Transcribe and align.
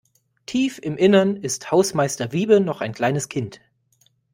Tief 0.47 0.79
im 0.81 0.97
Innern 0.97 1.35
ist 1.35 1.69
Hausmeister 1.69 2.31
Wiebe 2.31 2.59
noch 2.59 2.81
ein 2.81 2.91
kleines 2.93 3.29
Kind. 3.29 3.61